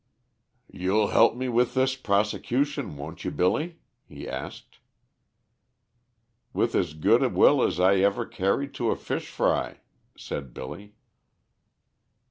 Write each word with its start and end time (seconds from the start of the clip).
"You'll 0.71 1.09
help 1.09 1.35
me 1.35 1.47
with 1.47 1.75
this 1.75 1.95
prosecution, 1.95 2.97
won't 2.97 3.23
you 3.23 3.29
Billy?" 3.29 3.81
he 4.09 4.27
asked. 4.27 4.79
"With 6.53 6.73
as 6.73 6.95
good 6.95 7.21
a 7.21 7.29
will 7.29 7.61
as 7.61 7.79
I 7.79 7.97
ever 7.97 8.25
carried 8.25 8.73
to 8.81 8.89
a 8.89 8.95
fish 8.95 9.29
fry," 9.29 9.81
said 10.17 10.55
Billy. 10.55 10.95